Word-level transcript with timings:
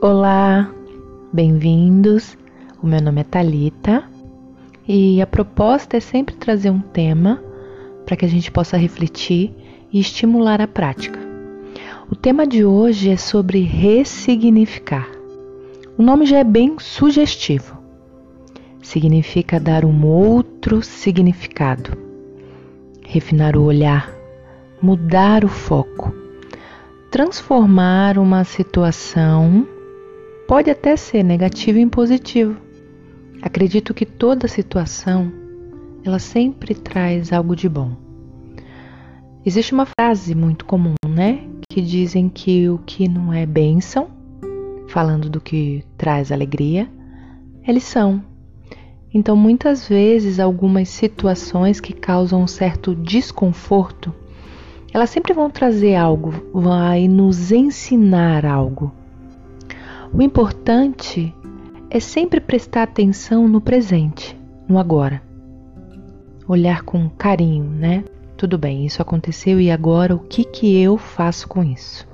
Olá, 0.00 0.72
bem-vindos. 1.32 2.38
O 2.80 2.86
meu 2.86 3.02
nome 3.02 3.22
é 3.22 3.24
Talita 3.24 4.04
e 4.86 5.20
a 5.20 5.26
proposta 5.26 5.96
é 5.96 6.00
sempre 6.00 6.36
trazer 6.36 6.70
um 6.70 6.78
tema 6.78 7.42
para 8.06 8.16
que 8.16 8.24
a 8.24 8.28
gente 8.28 8.48
possa 8.48 8.76
refletir 8.76 9.52
e 9.92 9.98
estimular 9.98 10.60
a 10.60 10.68
prática. 10.68 11.18
O 12.08 12.14
tema 12.14 12.46
de 12.46 12.64
hoje 12.64 13.10
é 13.10 13.16
sobre 13.16 13.62
ressignificar. 13.62 15.08
O 15.98 16.02
nome 16.04 16.26
já 16.26 16.38
é 16.38 16.44
bem 16.44 16.76
sugestivo. 16.78 17.76
Significa 18.80 19.58
dar 19.58 19.84
um 19.84 20.06
outro 20.06 20.80
significado, 20.80 21.90
refinar 23.04 23.56
o 23.56 23.64
olhar, 23.64 24.08
mudar 24.80 25.44
o 25.44 25.48
foco, 25.48 26.14
transformar 27.10 28.16
uma 28.16 28.44
situação 28.44 29.66
pode 30.48 30.70
até 30.70 30.96
ser 30.96 31.22
negativo 31.22 31.78
em 31.78 31.88
positivo. 31.88 32.56
Acredito 33.42 33.92
que 33.94 34.06
toda 34.06 34.48
situação 34.48 35.30
ela 36.02 36.18
sempre 36.18 36.74
traz 36.74 37.32
algo 37.32 37.54
de 37.54 37.68
bom. 37.68 37.92
Existe 39.44 39.72
uma 39.72 39.86
frase 39.86 40.34
muito 40.34 40.64
comum, 40.64 40.94
né, 41.06 41.46
que 41.70 41.80
dizem 41.80 42.28
que 42.28 42.68
o 42.68 42.78
que 42.78 43.06
não 43.06 43.32
é 43.32 43.46
bênção, 43.46 44.08
falando 44.88 45.28
do 45.28 45.40
que 45.40 45.84
traz 45.96 46.32
alegria, 46.32 46.88
é 47.62 47.70
lição. 47.70 48.22
Então, 49.12 49.36
muitas 49.36 49.86
vezes, 49.86 50.40
algumas 50.40 50.88
situações 50.88 51.80
que 51.80 51.92
causam 51.92 52.42
um 52.42 52.46
certo 52.46 52.94
desconforto 52.94 54.12
elas 54.92 55.10
sempre 55.10 55.34
vão 55.34 55.50
trazer 55.50 55.94
algo, 55.94 56.32
vai 56.52 57.08
nos 57.08 57.52
ensinar 57.52 58.46
algo. 58.46 58.90
O 60.12 60.22
importante 60.22 61.34
é 61.90 62.00
sempre 62.00 62.40
prestar 62.40 62.84
atenção 62.84 63.46
no 63.46 63.60
presente, 63.60 64.38
no 64.66 64.78
agora. 64.78 65.22
Olhar 66.46 66.82
com 66.82 67.10
carinho, 67.10 67.64
né? 67.64 68.04
Tudo 68.36 68.56
bem, 68.56 68.86
isso 68.86 69.02
aconteceu 69.02 69.60
e 69.60 69.70
agora 69.70 70.14
o 70.14 70.18
que 70.18 70.44
que 70.44 70.80
eu 70.80 70.96
faço 70.96 71.46
com 71.46 71.62
isso? 71.62 72.08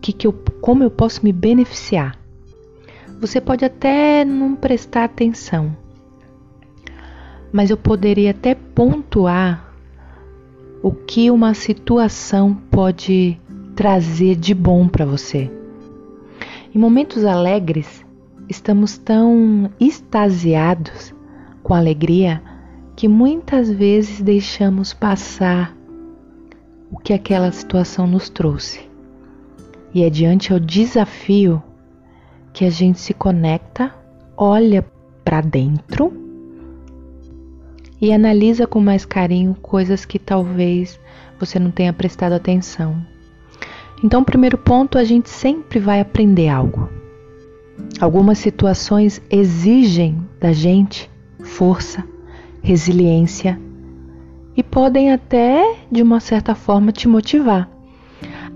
Que 0.00 0.12
que 0.12 0.26
eu, 0.26 0.32
como 0.60 0.84
eu 0.84 0.90
posso 0.90 1.24
me 1.24 1.32
beneficiar? 1.32 2.16
Você 3.20 3.40
pode 3.40 3.64
até 3.64 4.24
não 4.24 4.54
prestar 4.54 5.04
atenção, 5.04 5.76
mas 7.52 7.70
eu 7.70 7.76
poderia 7.76 8.30
até 8.30 8.54
pontuar 8.54 9.74
o 10.82 10.92
que 10.92 11.30
uma 11.30 11.54
situação 11.54 12.54
pode 12.70 13.40
trazer 13.74 14.36
de 14.36 14.54
bom 14.54 14.86
para 14.86 15.04
você. 15.04 15.50
Em 16.74 16.78
momentos 16.78 17.24
alegres, 17.24 18.04
estamos 18.48 18.98
tão 18.98 19.70
extasiados 19.78 21.14
com 21.62 21.72
alegria 21.72 22.42
que 22.96 23.06
muitas 23.06 23.70
vezes 23.70 24.20
deixamos 24.20 24.92
passar 24.92 25.72
o 26.90 26.98
que 26.98 27.12
aquela 27.12 27.52
situação 27.52 28.08
nos 28.08 28.28
trouxe. 28.28 28.90
E 29.94 30.02
é 30.02 30.10
diante 30.10 30.52
ao 30.52 30.58
desafio 30.58 31.62
que 32.52 32.64
a 32.64 32.70
gente 32.70 32.98
se 32.98 33.14
conecta, 33.14 33.94
olha 34.36 34.84
para 35.24 35.40
dentro 35.40 36.12
e 38.00 38.12
analisa 38.12 38.66
com 38.66 38.80
mais 38.80 39.04
carinho 39.04 39.54
coisas 39.62 40.04
que 40.04 40.18
talvez 40.18 40.98
você 41.38 41.56
não 41.60 41.70
tenha 41.70 41.92
prestado 41.92 42.32
atenção. 42.32 43.13
Então, 44.04 44.22
primeiro 44.22 44.58
ponto, 44.58 44.98
a 44.98 45.02
gente 45.02 45.30
sempre 45.30 45.78
vai 45.78 45.98
aprender 45.98 46.50
algo. 46.50 46.90
Algumas 47.98 48.36
situações 48.36 49.22
exigem 49.30 50.18
da 50.38 50.52
gente 50.52 51.10
força, 51.42 52.04
resiliência 52.62 53.58
e 54.54 54.62
podem 54.62 55.10
até, 55.10 55.78
de 55.90 56.02
uma 56.02 56.20
certa 56.20 56.54
forma, 56.54 56.92
te 56.92 57.08
motivar 57.08 57.70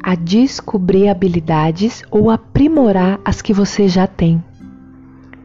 a 0.02 0.14
descobrir 0.14 1.08
habilidades 1.08 2.02
ou 2.10 2.30
aprimorar 2.30 3.18
as 3.24 3.40
que 3.40 3.54
você 3.54 3.88
já 3.88 4.06
tem. 4.06 4.44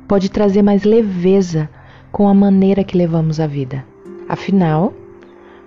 Pode 0.06 0.30
trazer 0.30 0.62
mais 0.62 0.84
leveza 0.84 1.70
com 2.12 2.28
a 2.28 2.34
maneira 2.34 2.84
que 2.84 2.98
levamos 2.98 3.40
a 3.40 3.48
vida. 3.48 3.86
Afinal, 4.28 4.94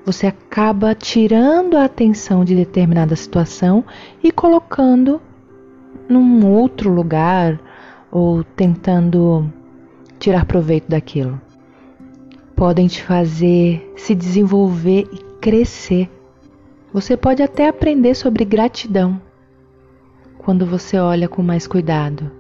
você 0.07 0.29
acaba 0.29 0.95
tirando 0.95 1.77
a 1.77 1.85
atenção 1.85 2.45
de 2.45 2.55
determinada 2.55 3.17
situação 3.17 3.85
e 4.23 4.31
colocando 4.31 5.21
num 6.09 6.47
outro 6.47 6.93
lugar 6.93 7.59
ou 8.09 8.45
tentando 8.45 9.53
tirar 10.17 10.45
proveito 10.45 10.89
daquilo. 10.89 11.41
Podem 12.55 12.87
te 12.87 13.03
fazer 13.03 13.93
se 13.97 14.15
desenvolver 14.15 15.09
e 15.13 15.19
crescer. 15.41 16.09
Você 16.93 17.17
pode 17.17 17.43
até 17.43 17.67
aprender 17.67 18.15
sobre 18.15 18.45
gratidão 18.45 19.21
quando 20.39 20.65
você 20.65 20.97
olha 21.01 21.29
com 21.29 21.43
mais 21.43 21.67
cuidado, 21.67 22.31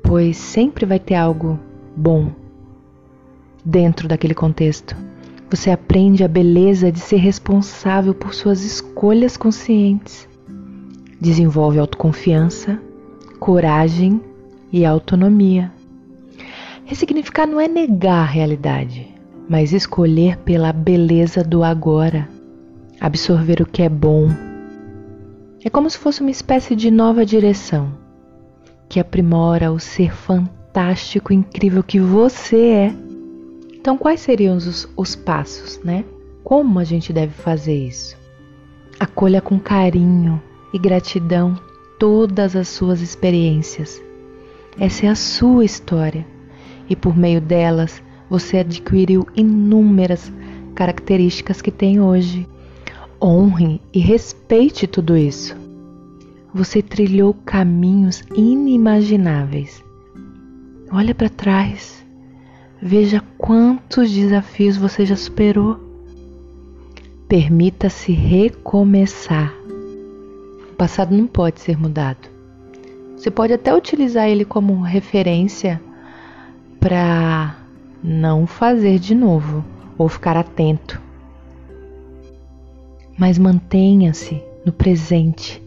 pois 0.00 0.36
sempre 0.36 0.86
vai 0.86 1.00
ter 1.00 1.16
algo 1.16 1.58
bom 1.96 2.30
dentro 3.64 4.06
daquele 4.06 4.34
contexto. 4.34 5.09
Você 5.50 5.68
aprende 5.68 6.22
a 6.22 6.28
beleza 6.28 6.92
de 6.92 7.00
ser 7.00 7.16
responsável 7.16 8.14
por 8.14 8.32
suas 8.32 8.62
escolhas 8.62 9.36
conscientes. 9.36 10.28
Desenvolve 11.20 11.80
autoconfiança, 11.80 12.80
coragem 13.40 14.20
e 14.72 14.86
autonomia. 14.86 15.72
Ressignificar 16.84 17.48
não 17.48 17.60
é 17.60 17.66
negar 17.66 18.22
a 18.22 18.30
realidade, 18.30 19.12
mas 19.48 19.72
escolher 19.72 20.36
pela 20.38 20.72
beleza 20.72 21.42
do 21.42 21.64
agora, 21.64 22.28
absorver 23.00 23.60
o 23.60 23.66
que 23.66 23.82
é 23.82 23.88
bom. 23.88 24.28
É 25.64 25.68
como 25.68 25.90
se 25.90 25.98
fosse 25.98 26.20
uma 26.20 26.30
espécie 26.30 26.76
de 26.76 26.92
nova 26.92 27.26
direção 27.26 27.92
que 28.88 29.00
aprimora 29.00 29.72
o 29.72 29.80
ser 29.80 30.14
fantástico, 30.14 31.32
incrível 31.32 31.82
que 31.82 31.98
você 31.98 32.66
é 32.66 33.09
então, 33.80 33.96
quais 33.96 34.20
seriam 34.20 34.58
os, 34.58 34.86
os 34.94 35.16
passos, 35.16 35.80
né? 35.82 36.04
Como 36.44 36.78
a 36.78 36.84
gente 36.84 37.14
deve 37.14 37.32
fazer 37.32 37.74
isso? 37.74 38.14
Acolha 38.98 39.40
com 39.40 39.58
carinho 39.58 40.40
e 40.70 40.78
gratidão 40.78 41.58
todas 41.98 42.54
as 42.54 42.68
suas 42.68 43.00
experiências. 43.00 43.98
Essa 44.78 45.06
é 45.06 45.08
a 45.08 45.14
sua 45.14 45.64
história 45.64 46.26
e 46.90 46.94
por 46.94 47.16
meio 47.16 47.40
delas 47.40 48.02
você 48.28 48.58
adquiriu 48.58 49.26
inúmeras 49.34 50.30
características 50.74 51.62
que 51.62 51.70
tem 51.70 52.02
hoje. 52.02 52.46
Honre 53.22 53.80
e 53.94 53.98
respeite 53.98 54.86
tudo 54.86 55.16
isso. 55.16 55.56
Você 56.52 56.82
trilhou 56.82 57.32
caminhos 57.46 58.22
inimagináveis. 58.34 59.82
Olha 60.92 61.14
para 61.14 61.30
trás 61.30 62.00
Veja 62.82 63.22
quantos 63.36 64.10
desafios 64.10 64.76
você 64.76 65.04
já 65.04 65.16
superou. 65.16 65.78
Permita-se 67.28 68.12
recomeçar. 68.12 69.52
O 70.72 70.74
passado 70.76 71.14
não 71.14 71.26
pode 71.26 71.60
ser 71.60 71.78
mudado. 71.78 72.28
Você 73.16 73.30
pode 73.30 73.52
até 73.52 73.74
utilizar 73.74 74.28
ele 74.28 74.46
como 74.46 74.80
referência 74.80 75.78
para 76.80 77.54
não 78.02 78.46
fazer 78.46 78.98
de 78.98 79.14
novo 79.14 79.62
ou 79.98 80.08
ficar 80.08 80.38
atento. 80.38 80.98
Mas 83.18 83.36
mantenha-se 83.36 84.42
no 84.64 84.72
presente 84.72 85.62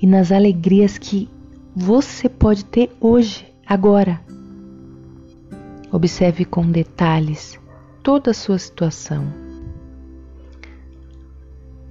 e 0.00 0.06
nas 0.06 0.30
alegrias 0.30 0.98
que 0.98 1.26
você 1.74 2.28
pode 2.28 2.66
ter 2.66 2.90
hoje, 3.00 3.46
agora. 3.66 4.20
Observe 5.92 6.44
com 6.44 6.70
detalhes 6.70 7.58
toda 8.02 8.30
a 8.30 8.34
sua 8.34 8.58
situação. 8.58 9.26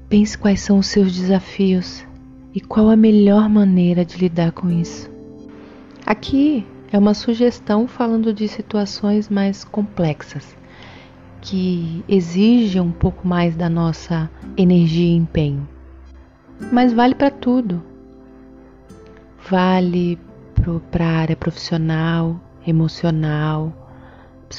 Pense 0.08 0.38
quais 0.38 0.62
são 0.62 0.80
os 0.80 0.88
seus 0.88 1.14
desafios 1.14 2.06
e 2.54 2.60
qual 2.60 2.90
a 2.90 2.96
melhor 2.96 3.48
maneira 3.50 4.04
de 4.04 4.18
lidar 4.18 4.52
com 4.52 4.70
isso. 4.70 5.10
Aqui 6.06 6.66
é 6.92 6.98
uma 6.98 7.14
sugestão 7.14 7.88
falando 7.88 8.34
de 8.34 8.48
situações 8.48 9.30
mais 9.30 9.64
complexas, 9.64 10.58
que 11.42 12.04
exigem 12.08 12.82
um 12.82 12.92
pouco 12.92 13.28
mais 13.28 13.56
da 13.56 13.70
nossa 13.70 14.30
energia 14.58 15.06
e 15.06 15.16
empenho. 15.16 15.68
Mas 16.72 16.92
vale 16.92 17.14
para 17.14 17.30
tudo. 17.30 17.84
Vale 19.50 20.18
para 20.92 21.06
a 21.06 21.18
área 21.18 21.36
profissional, 21.36 22.40
emocional, 22.66 23.79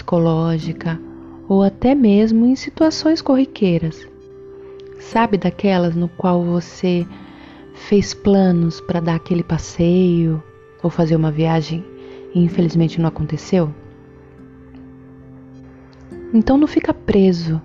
psicológica 0.01 0.99
ou 1.49 1.63
até 1.63 1.95
mesmo 1.95 2.47
em 2.47 2.57
situações 2.57 3.21
corriqueiras. 3.21 4.09
Sabe 4.99 5.37
daquelas 5.37 5.95
no 5.95 6.09
qual 6.09 6.43
você 6.43 7.07
fez 7.75 8.15
planos 8.15 8.81
para 8.81 9.01
dar 9.01 9.17
aquele 9.17 9.43
passeio 9.43 10.43
ou 10.83 10.91
fazer 10.91 11.17
uma 11.17 11.31
viagem 11.31 11.85
e 12.35 12.43
infelizmente 12.43 13.01
não 13.01 13.09
aconteceu? 13.09 13.73
Então 16.33 16.57
não 16.57 16.67
fica 16.67 16.95
preso 16.95 17.61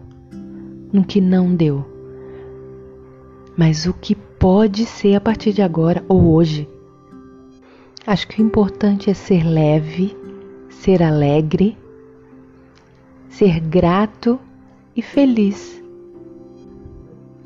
no 0.92 1.06
que 1.06 1.22
não 1.22 1.54
deu, 1.54 1.86
mas 3.56 3.86
o 3.86 3.94
que 3.94 4.16
pode 4.16 4.86
ser 4.86 5.16
a 5.16 5.22
partir 5.22 5.54
de 5.54 5.62
agora 5.62 6.04
ou 6.08 6.34
hoje. 6.34 6.68
Acho 8.08 8.28
que 8.28 8.42
o 8.42 8.46
importante 8.46 9.10
é 9.10 9.14
ser 9.14 9.44
leve, 9.44 10.16
ser 10.70 11.02
alegre, 11.04 11.76
ser 13.38 13.60
grato 13.60 14.40
e 14.96 15.02
feliz. 15.02 15.84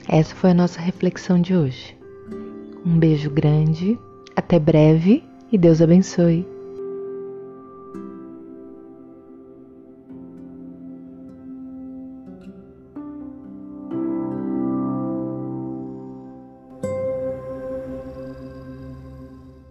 Essa 0.08 0.36
foi 0.36 0.52
a 0.52 0.54
nossa 0.54 0.80
reflexão 0.80 1.42
de 1.42 1.56
hoje. 1.56 1.98
Um 2.86 3.00
beijo 3.00 3.32
grande, 3.32 3.98
até 4.36 4.60
breve 4.60 5.24
e 5.52 5.58
Deus 5.58 5.82
abençoe. 5.82 6.46